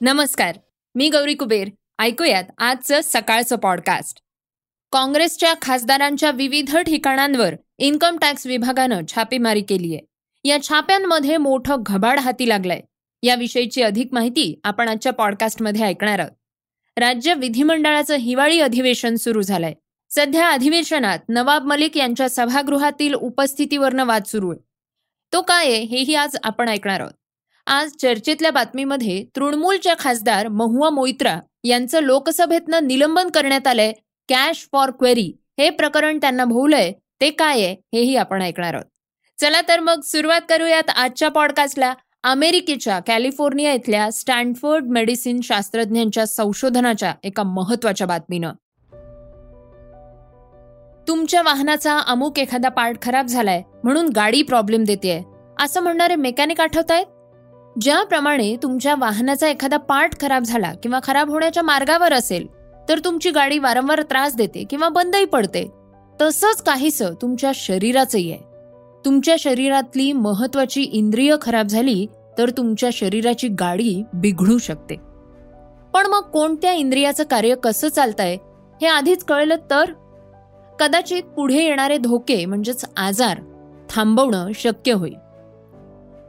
[0.00, 0.58] नमस्कार
[0.94, 1.68] मी गौरी कुबेर.
[1.98, 4.20] ऐकूयात आजचं सकाळचं पॉडकास्ट
[4.92, 10.06] काँग्रेसच्या खासदारांच्या विविध ठिकाणांवर इन्कम टॅक्स विभागानं छापेमारी केली आहे.
[10.48, 12.80] या छाप्यांमध्ये मोठं घबाड हाती लागलंय.
[13.22, 16.32] याविषयीची अधिक माहिती आपण आजच्या पॉडकास्टमध्ये ऐकणार आहोत.
[16.96, 19.74] राज्य विधिमंडळाचं हिवाळी अधिवेशन सुरू झालंय.
[20.10, 24.64] सध्या अधिवेशनात नवाब मलिक यांच्या सभागृहातील उपस्थितीवरनं वाद सुरू आहे.
[25.32, 27.12] तो काय आहे हेही आज आपण ऐकणार आहोत.
[27.70, 33.92] आज चर्चेतल्या बातमीमध्ये तृणमूलच्या खासदार महुआ मोइत्रा यांचं लोकसभेतनं निलंबन करण्यात आलंय.
[34.28, 36.92] कॅश फॉर क्वेरी हे प्रकरण त्यांना भोवलंय.
[37.20, 38.84] ते काय आहे हेही आपण ऐकणार आहोत.
[39.40, 41.94] चला तर मग सुरुवात करूयात आजच्या पॉडकास्टला.
[42.22, 48.52] अमेरिकेच्या कॅलिफोर्निया इथल्या स्टॅनफोर्ड मेडिसिन शास्त्रज्ञांच्या संशोधनाच्या एका महत्त्वाच्या बातमीनं.
[51.08, 55.24] तुमच्या वाहनाचा अमुक एखादा पार्ट खराब झालाय म्हणून गाडी प्रॉब्लेम देते
[55.60, 57.06] असं म्हणणारे मेकॅनिक आठवत आहेत
[57.80, 62.46] ज्याप्रमाणे तुमच्या वाहनाचा एखादा पार्ट खराब झाला किंवा खराब होण्याच्या मार्गावर असेल
[62.88, 65.70] तर तुमची गाडी वारंवार त्रास देते किंवा बंदही पडते.
[66.22, 68.40] तसंच काहीसं तुमच्या शरीराचंही आहे.
[69.04, 72.06] तुमच्या शरीरातली महत्वाची इंद्रिय खराब झाली
[72.38, 74.96] तर तुमच्या शरीराची गाडी बिघडू शकते.
[75.94, 78.34] पण मग कोणत्या इंद्रियाचं कार्य कसं चालतंय
[78.82, 79.92] हे आधीच कळलं तर?
[80.80, 83.38] कदाचित पुढे येणारे धोके म्हणजेच आजार
[83.90, 85.27] थांबवणं शक्य होईल.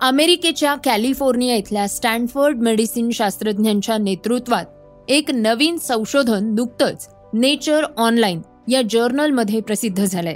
[0.02, 4.66] अमेरिकेच्या कॅलिफोर्निया इथल्या स्टॅनफोर्ड मेडिसिन शास्त्रज्ञांच्या नेतृत्वात
[5.08, 10.36] एक नवीन संशोधन नुकतंच नेचर ऑनलाईन या जर्नलमध्ये प्रसिद्ध झालंय.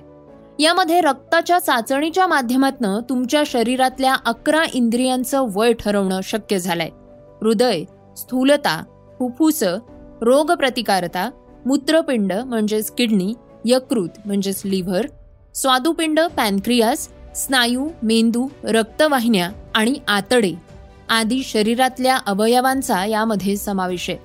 [0.59, 6.89] यामध्ये रक्ताच्या चाचणीच्या माध्यमातून तुमच्या शरीरातल्या अकरा इंद्रियांचं वय ठरवणं शक्य झालंय.
[7.41, 7.84] हृदय
[8.17, 8.84] स्थूलता
[9.19, 9.64] फुफ्फुस
[10.22, 11.30] रोगप्रतिकारता
[11.66, 13.34] मूत्रपिंड म्हणजेच किडनी
[13.66, 15.08] यकृत म्हणजेच लिव्हर
[15.56, 20.53] स्वादुपिंड पॅनक्रियास स्नायू मेंदू रक्तवाहिन्या आणि आतडे
[21.09, 24.19] आदी शरीरातल्या अवयवांचा यामध्ये समावेश आहे.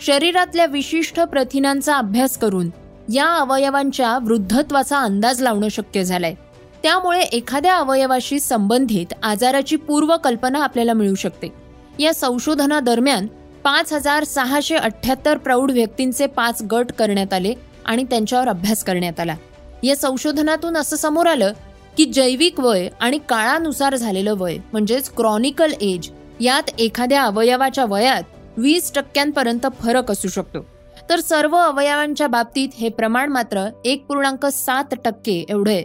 [0.00, 2.70] शरीरातल्या विशिष्ट प्रथिनांचा अभ्यास करून
[3.12, 6.34] या अवयवांच्या वृद्धत्वाचा अंदाज लावणं शक्य झालंय.
[6.82, 11.52] त्यामुळे एखाद्या अवयवाशी संबंधित आजाराची पूर्वकल्पना आपल्याला मिळू शकते.
[11.98, 13.26] या संशोधनादरम्यान
[13.64, 17.54] पाच हजार सहाशे अठ्ठ्याहत्तर प्रौढ व्यक्तींचे पाच गट करण्यात आले
[17.84, 19.34] आणि त्यांच्यावर अभ्यास करण्यात आला.
[19.82, 21.52] या संशोधनातून असं समोर आलं
[21.98, 26.10] की जैविक वय आणि काळानुसार झालेलं वय म्हणजेच क्रॉनिकल एज
[26.40, 28.22] यात एखाद्या अवयवाच्या वयात
[28.56, 30.64] वीस टक्क्यांपर्यंत फरक असू शकतो.
[31.10, 35.82] तर सर्व अवयवांच्या बाबतीत हे प्रमाण मात्र एक पूर्णांक सात टक्के एवढे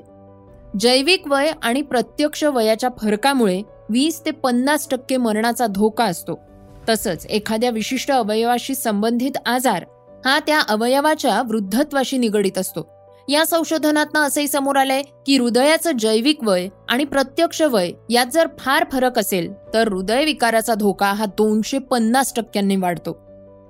[0.80, 6.40] जैविक वय आणि प्रत्यक्ष वयाच्या फरकामुळे वीस ते पन्नास टक्के मरणाचा धोका असतो.
[6.90, 9.86] तसंच एखाद्या विशिष्ट अवयवाशी संबंधित आजार
[10.26, 12.93] हा त्या अवयवाच्या वृद्धत्वाशी निगडीत असतो.
[13.30, 18.86] या संशोधनातनं असंही समोर आलंय की हृदयाचं जैविक वय आणि प्रत्यक्ष वय यात जर फार
[18.92, 23.18] फरक असेल तर हृदयविकाराचा धोका हा दोनशे पन्नास टक्क्यांनी वाढतो.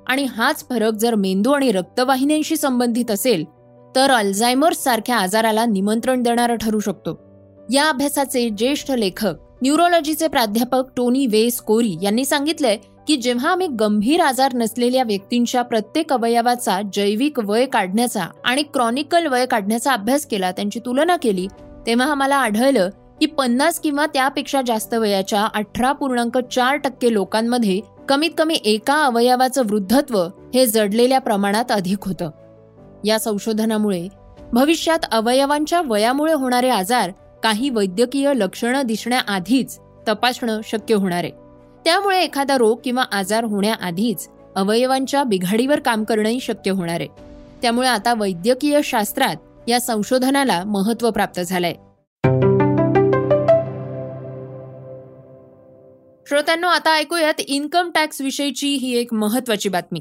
[0.08, 3.44] आणि हाच फरक जर मेंदू आणि रक्तवाहिन्यांशी संबंधित असेल
[3.96, 7.20] तर अल्झायमर्स सारख्या आजाराला निमंत्रण देणारा ठरू शकतो.
[7.74, 12.78] या अभ्यासाचे ज्येष्ठ लेखक न्यूरोलॉजीचे प्राध्यापक टोनी वेस कोरी यांनी सांगितलंय
[13.08, 19.46] की जेव्हा आम्ही गंभीर आजार नसलेल्या व्यक्तींच्या प्रत्येक अवयवाचा जैविक वय काढण्याचा आणि क्रॉनिकल वय
[19.46, 21.48] काढण्याचा अभ्यास केला त्यांची तुलना केली
[21.88, 28.30] तेव्हा आम्हाला आढळलं की पन्नास किंवा त्यापेक्षा जास्त वयाच्या अठरा पूर्णांक चार टक्के लोकांमध्ये कमीत
[28.38, 32.30] कमी एका अवयवाचं वृद्धत्व हे जडलेल्या प्रमाणात अधिक होतं.
[33.06, 34.08] या संशोधनामुळे
[34.54, 37.12] भविष्यात अवयवांच्या वयामुळे होणारे आजार
[37.44, 41.43] काही वैद्यकीय लक्षणं दिसण्याआधीच तपासणं शक्य होणार आहे.
[41.86, 47.08] त्यामुळे एखादा रोग किंवा आजार होण्याआधीच अवयवांच्या बिघाडीवर काम करणंही शक्य होणार आहे.
[47.62, 49.36] त्यामुळे आता वैद्यकीय शास्त्रात
[49.68, 51.74] या संशोधनाला महत्त्व प्राप्त झालंय.
[56.28, 60.00] श्रोत्यांनो आता ऐकूयात इन्कम टॅक्स विषयीची ही एक महत्वाची बातमी.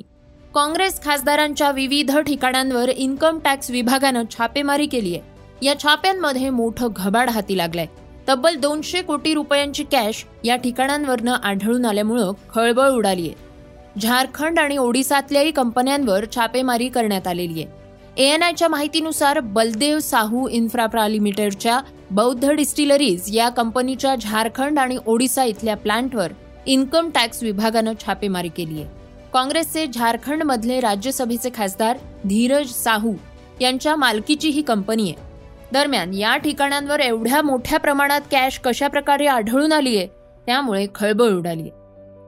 [0.55, 7.57] काँग्रेस खासदारांच्या विविध ठिकाणांवर इन्कम टॅक्स विभागानं छापेमारी केली आहे या छाप्यांमध्ये मोठं घबाड हाती
[7.57, 7.87] लागलंय.
[8.29, 15.51] तब्बल दोनशे कोटी रुपयांची कॅश या ठिकाणांवरनं आढळून आल्यामुळं खळबळ उडाली आहे झारखंड आणि ओडिसातल्याही
[15.51, 17.81] कंपन्यांवर छापेमारी करण्यात आलेली आहे.
[18.17, 21.81] एएनआयच्या माहितीनुसार बलदेव साहू इन्फ्राप्रा लिमिटेडच्या
[22.11, 26.33] बौद्ध डिस्टिलरीज या कंपनीच्या झारखंड आणि ओडिसा इथल्या प्लांटवर
[26.67, 28.91] इन्कम टॅक्स विभागानं छापेमारी केली आहे
[29.33, 33.15] काँग्रेसचे झारखंडमधले राज्यसभेचे खासदार धीरज साहू
[33.61, 35.32] यांच्या मालकीची ही कंपनी आहे.
[35.73, 40.07] दरम्यान या ठिकाणांवर एवढ्या मोठ्या प्रमाणात कॅश कशा प्रकारे आढळून आली आहे
[40.47, 41.69] त्यामुळे खळबळ उडाली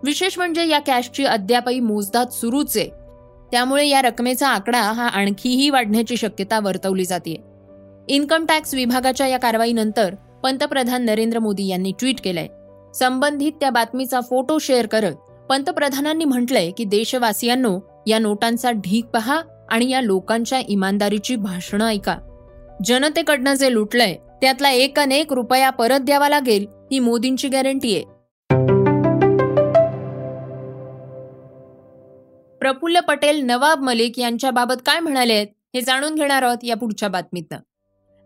[0.05, 2.88] विशेष म्हणजे या कॅशची अद्यापही मोजदाद सुरूच आहे.
[3.52, 7.37] त्यामुळे या रकमेचा आकडा हा आणखीही वाढण्याची शक्यता वर्तवली जाते
[8.08, 12.47] इन्कम टॅक्स विभागाच्या या कारवाईनंतर पंतप्रधान नरेंद्र मोदी यांनी ट्विट केलंय.
[12.94, 15.14] संबंधित त्या बातमीचा फोटो शेअर करत
[15.49, 22.17] पंतप्रधानांनी म्हटलंय की देशवासियांनो या नोटांचा ढीक पहा आणि या लोकांच्या इमानदारीची भाषणं ऐका.
[22.82, 28.05] जनतेकडनं जे लुटलंय त्यातला एक अनेक रुपया परत द्यावा लागेल ही मोदींची गॅरंटी आहे.
[32.59, 37.59] प्रफुल्ल पटेल नवाब मलिक यांच्याबाबत काय म्हणाले आहेत हे जाणून घेणार आहोत या पुढच्या बातमीतनं.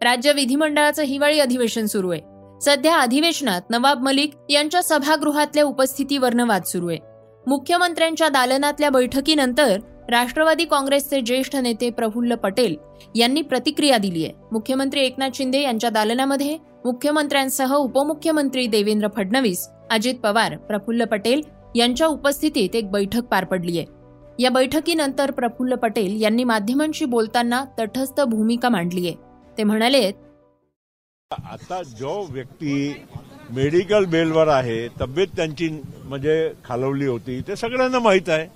[0.03, 2.21] राज्य विधिमंडळाचं हिवाळी अधिवेशन सुरू आहे.
[2.61, 6.99] सध्या अधिवेशनात नवाब मलिक यांच्या सभागृहातल्या उपस्थितीवरनं वाद सुरू आहे.
[7.47, 12.77] मुख्यमंत्र्यांच्या दालनातल्या बैठकीनंतर राष्ट्रवादी काँग्रेसचे ज्येष्ठ नेते प्रफुल्ल पटेल
[13.17, 14.33] यांनी प्रतिक्रिया दिली आहे.
[14.53, 21.43] मुख्यमंत्री एकनाथ शिंदे यांच्या दालनामध्ये मुख्यमंत्र्यांसह उपमुख्यमंत्री देवेंद्र फडणवीस अजित पवार प्रफुल्ल पटेल
[21.77, 23.87] यांच्या उपस्थितीत एक बैठक पार पडली आहे.
[24.39, 29.17] या बैठकीनंतर प्रफुल्ल पटेल यांनी माध्यमांशी बोलताना तटस्थ भूमिका मांडली आहे.
[29.59, 30.05] ते म्हणाले
[31.31, 32.95] आता जो व्यक्ती
[33.55, 35.69] मेडिकल बेलवर आहे तब्येत त्यांची
[36.05, 38.47] म्हणजे खालवली होती ते सगळ्यांना माहीत आहे.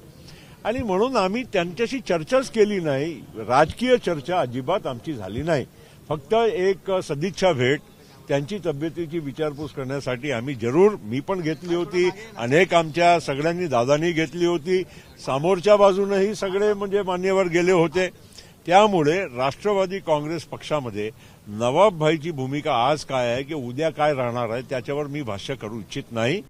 [0.65, 3.13] आणि म्हणून आम्ही त्यांच्याशी चर्चाच केली नाही.
[3.49, 5.65] राजकीय चर्चा अजिबात आमची झाली नाही.
[6.09, 7.81] फक्त एक सदिच्छा भेट.
[8.29, 12.09] त्यांची तब्येतीची विचारपूस करण्यासाठी आम्ही जरूर मी पण घेतली होती.
[12.37, 14.83] अनेक आमच्या सगळ्यांनी दादांनी घेतली होती.
[15.27, 18.09] समोरच्या बाजूनही सगळे म्हणजे मान्यवर गेले होते.
[18.67, 21.11] त्यामुळे राष्ट्रवादी काँग्रेस पक्षामध्ये
[21.49, 26.13] नवाबभाईची भूमिका आज काय आहे की उद्या काय राहणार आहे त्याच्यावर मी भाष्य करू इच्छित
[26.13, 26.43] नाही.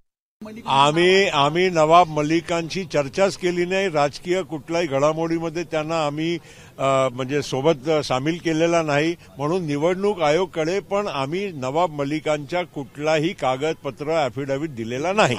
[0.67, 3.89] आम्ही आम्ही नवाब मलिकांची चर्चाच केली नाही.
[3.89, 6.39] राजकीय कुठल्याही घडामोडीमध्ये त्यांना आम्ही
[6.83, 9.15] म्हणजे सोबत सामील केलेला नाही.
[9.39, 15.37] म्हणून निवडणूक आयोगकडे पण आम्ही नवाब मलिकांच्या कुठलाही कागदपत्र अॅफिडेव्हिट दिलेला नाही.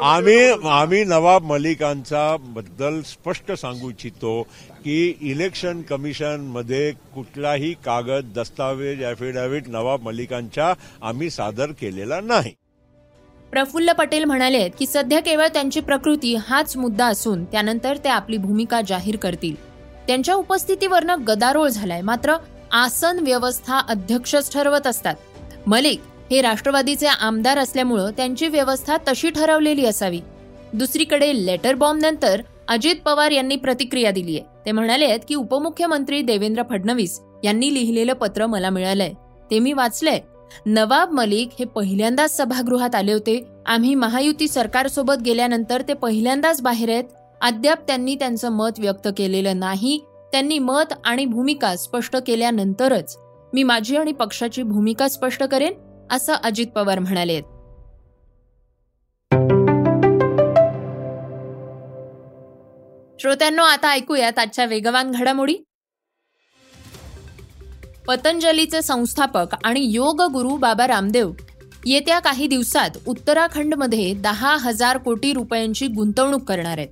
[0.00, 0.38] आम्ही
[0.70, 4.40] आम्ही नवाब मलिकांचा बद्दल स्पष्ट सांगू इच्छितो
[4.84, 10.72] की इलेक्शन कमिशनमध्ये कुठलाही कागद दस्तावेज अॅफिडेव्हिट नवाब मलिकांच्या
[11.02, 12.54] आम्ही सादर केलेला नाही.
[13.52, 18.80] प्रफुल्ल पटेल म्हणाले की सध्या केवळ त्यांची प्रकृती हाच मुद्दा असून त्यानंतर ते आपली भूमिका
[18.88, 19.54] जाहीर करतील.
[20.06, 22.36] त्यांच्या उपस्थितीवरनं गदारोळ झालाय मात्र
[22.72, 25.14] आसन व्यवस्था अध्यक्षच ठरवत असतात.
[25.66, 26.00] मलिक
[26.30, 30.20] हे राष्ट्रवादीचे आमदार असल्यामुळं त्यांची व्यवस्था तशी ठरवलेली असावी.
[30.72, 36.22] दुसरीकडे लेटर बॉम्ब नंतर अजित पवार यांनी प्रतिक्रिया दिली आहे ते म्हणाले आहेत की उपमुख्यमंत्री
[36.22, 39.12] देवेंद्र फडणवीस यांनी लिहिलेलं पत्र मला मिळालंय.
[39.50, 40.20] ते मी वाचलंय.
[40.66, 43.44] नवाब मलिक हे पहिल्यांदाच सभागृहात आले होते.
[43.66, 47.04] आम्ही महायुती सरकारसोबत गेल्यानंतर ते पहिल्यांदाच बाहेर आहेत.
[47.40, 50.00] अद्याप त्यांनी त्यांचं मत व्यक्त केलेलं नाही.
[50.32, 53.18] त्यांनी मत आणि भूमिका स्पष्ट केल्यानंतरच
[53.54, 55.72] मी माझी आणि पक्षाची भूमिका स्पष्ट करेन
[56.10, 57.40] असं अजित पवार म्हणाले.
[63.20, 65.56] श्रोत्यांनो आता ऐकूयात आजच्या वेगवान घडामोडी.
[68.08, 71.30] पतंजलीचे संस्थापक आणि योग गुरु बाबा रामदेव
[71.86, 76.88] येत्या काही दिवसात उत्तराखंडमध्ये दहा हजार कोटी रुपयांची गुंतवणूक करणार आहेत.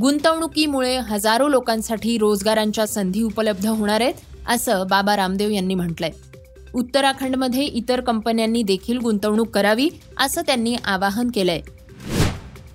[0.00, 4.14] गुंतवणुकीमुळे हजारो लोकांसाठी रोजगारांच्या संधी उपलब्ध होणार आहेत
[4.48, 6.10] असं बाबा रामदेव यांनी म्हटलंय.
[6.74, 11.60] उत्तराखंडमध्ये इतर कंपन्यांनी देखील गुंतवणूक करावी असं त्यांनी आवाहन केलंय.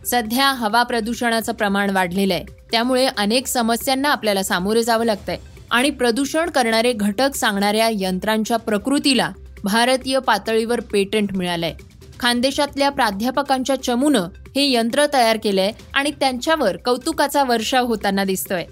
[0.06, 2.46] सध्या हवा प्रदूषणाचं प्रमाण वाढलेलं आहे.
[2.72, 5.38] त्यामुळे अनेक समस्यांना आपल्याला सामोरे जावं लागतंय.
[5.72, 9.32] आणि प्रदूषण करणारे घटक सांगणाऱ्या यंत्रांच्या प्रकृतीला
[9.64, 11.74] भारतीय पातळीवर पेटंट मिळालंय.
[12.20, 18.64] खानदेशातल्या प्राध्यापकांच्या चमूनं हे यंत्र तयार केलंय आणि त्यांच्यावर कौतुकाचा वर्षाव होताना दिसतोय.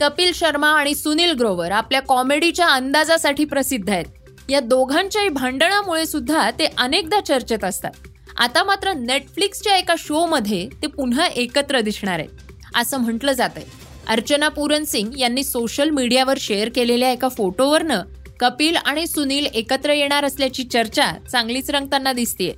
[0.00, 4.04] कपिल शर्मा आणि सुनील ग्रोवर आपल्या कॉमेडीच्या अंदाजासाठी प्रसिद्ध आहेत.
[4.48, 7.90] या दोघांच्याही भांडणामुळे सुद्धा ते अनेकदा चर्चेत असतात.
[8.38, 12.28] आता मात्र नेटफ्लिक्सच्या एका शो मध्ये ते पुन्हा एकत्र दिसणार आहे
[12.74, 13.77] असं म्हटलं जात आहे
[14.08, 18.02] अर्चना पूरन सिंग यांनी सोशल मीडियावर शेअर केलेल्या एका फोटोवरनं
[18.40, 22.52] कपिल आणि सुनील एकत्र येणार असल्याची चर्चा चांगलीच रंगताना दिसतीये.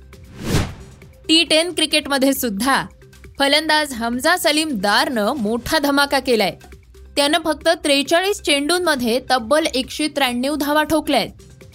[1.27, 2.85] टी टेन क्रिकेटमध्ये सुद्धा
[3.39, 6.55] फलंदाज हमजा सलीम दारनं मोठा धमाका केलाय.
[7.15, 11.27] त्यानं फक्त त्रेचाळीस चेंडूंमध्ये तब्बल एकशे त्र्याण्णव धावा ठोकल्यात.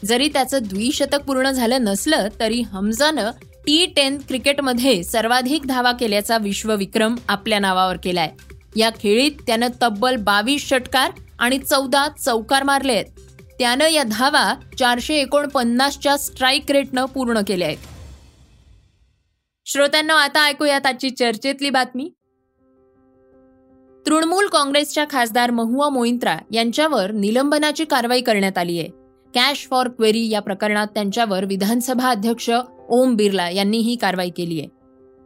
[0.05, 3.31] जरी त्याचं द्विशतक पूर्ण झालं नसलं तरी हमजानं
[3.67, 8.31] टी टेन क्रिकेटमध्ये सर्वाधिक धावा केल्याचा विश्वविक्रम आपल्या नावावर केलाय.
[8.77, 13.05] या खेळीत त्यानं तब्बल बावीस षटकार आणि चौदा चौकार मारले आहेत.
[13.59, 17.79] त्यानं या धावा चारशे एकोणपन्नासच्या स्ट्राईक रेटनं पूर्ण केल्या आहेत.
[19.67, 22.11] श्रोत्यांना आता ऐकूयात आजची चर्चेतली बातमी.
[24.07, 28.89] तृणमूल काँग्रेसच्या खासदार महुआ मोइंत्रा यांच्यावर निलंबनाची कारवाई करण्यात आली आहे.
[29.35, 32.51] कॅश फॉर क्वेरी या प्रकरणात त्यांच्यावर विधानसभा अध्यक्ष
[32.89, 34.76] ओम बिर्ला यांनी ही कारवाई केली आहे.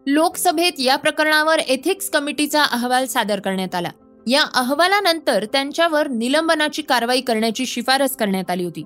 [0.07, 3.91] लोकसभेत या प्रकरणावर एथिक्स कमिटीचा अहवाल सादर करण्यात आला.
[4.27, 8.85] या अहवालानंतर त्यांच्यावर निलंबनाची कारवाई करण्याची शिफारस करण्यात आली होती.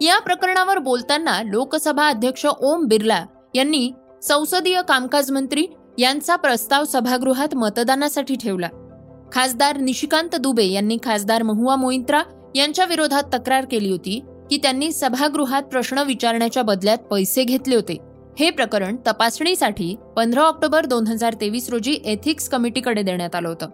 [0.00, 3.92] या प्रकरणावर बोलताना लोकसभा अध्यक्ष ओम बिर्ला यांनी
[4.22, 5.66] संसदीय कामकाज मंत्री
[5.98, 8.68] यांचा प्रस्ताव सभागृहात मतदानासाठी ठेवला.
[9.32, 12.22] खासदार निशिकांत दुबे यांनी खासदार महुआ मोइंत्रा
[12.54, 17.96] यांच्या विरोधात तक्रार केली होती की त्यांनी सभागृहात प्रश्न विचारण्याच्या बदल्यात पैसे घेतले होते.
[18.40, 23.68] हे प्रकरण तपासणीसाठी पंधरा ऑक्टोबर दोन हजार तेवीस रोजी एथिक्स कमिटीकडे देण्यात आलं होतं.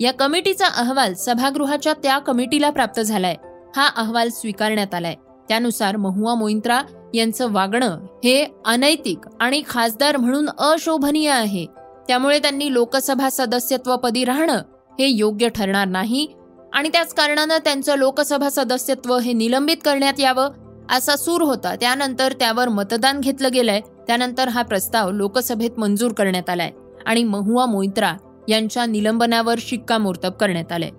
[0.00, 3.34] या कमिटीचा अहवाल सभागृहाच्या त्या कमिटीला प्राप्त झालाय.
[3.76, 5.14] हा अहवाल स्वीकारण्यात आलाय.
[5.48, 6.82] त्यानुसार महुआ मोइंत्रा
[7.14, 11.66] यांचं वागणं हे अनैतिक आणि खासदार म्हणून अशोभनीय आहे.
[12.08, 14.62] त्यामुळे त्यांनी लोकसभा सदस्यत्वपदी राहणं
[14.98, 16.26] हे योग्य ठरणार नाही
[16.72, 20.48] आणि त्याच कारणानं त्यांचं लोकसभा सदस्यत्व हे निलंबित करण्यात यावं
[20.90, 21.74] असा सूर होता.
[21.76, 23.80] त्यानंतर त्यावर मतदान घेतलं गेलंय.
[24.06, 26.70] त्यानंतर हा प्रस्ताव लोकसभेत मंजूर करण्यात आलाय
[27.06, 28.16] आणि महुआ मोइत्रा
[28.48, 30.90] यांच्या निलंबनावर शिक्कामोर्तब करण्यात आलंय.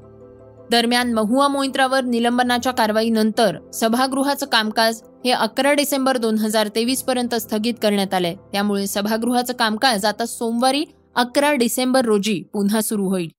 [0.72, 7.74] दरम्यान महुआ मोइत्रावर निलंबनाच्या कारवाईनंतर सभागृहाचं कामकाज हे अकरा डिसेंबर दोन हजार तेवीस पर्यंत स्थगित
[7.82, 8.36] करण्यात आलंय.
[8.36, 10.86] त्यामुळे सभागृहाचं कामकाज आता सोमवारी
[11.16, 13.30] अकरा डिसेंबर रोजी पुन्हा सुरू होईल.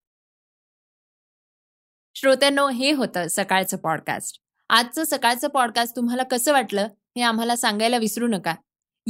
[2.14, 8.28] श्रोत्यांनो हे होतं सकाळचं पॉडकास्ट आजचं सकाळचं पॉडकास्ट तुम्हाला कसं वाटलं हे आम्हाला सांगायला विसरू
[8.28, 8.54] नका.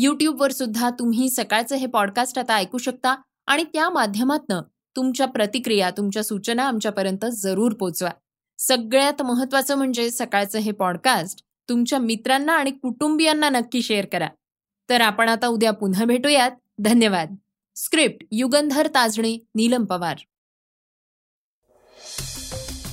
[0.00, 4.62] युट्यूबवर सुद्धा तुम्ही सकाळचं हे पॉडकास्ट आता ऐकू शकता आणि त्या माध्यमातनं
[4.97, 8.11] तुमच्या प्रतिक्रिया तुमच्या सूचना आमच्यापर्यंत जरूर पोचवा.
[8.59, 14.28] सगळ्यात महत्वाचं म्हणजे सकाळचं हे पॉडकास्ट तुमच्या मित्रांना आणि कुटुंबियांना नक्की शेअर करा.
[14.88, 16.50] तर आपण आता उद्या पुन्हा भेटूयात.
[16.78, 17.35] धन्यवाद.
[17.76, 20.17] स्क्रिप्ट युगंधर ताजणे नीलम पवार.